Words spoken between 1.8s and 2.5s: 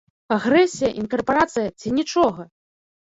нічога?